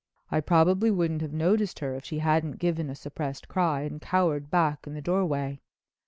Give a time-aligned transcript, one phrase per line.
[0.31, 4.49] "I probably wouldn't have noticed her if she hadn't given a suppressed cry and cowered
[4.49, 5.61] back in the doorway.